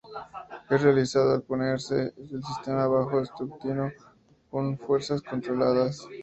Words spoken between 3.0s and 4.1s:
escrutinio